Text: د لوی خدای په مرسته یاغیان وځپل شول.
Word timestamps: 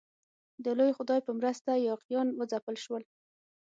د 0.63 0.65
لوی 0.77 0.91
خدای 0.97 1.19
په 1.27 1.31
مرسته 1.39 1.71
یاغیان 1.87 2.27
وځپل 2.35 2.75
شول. 2.83 3.03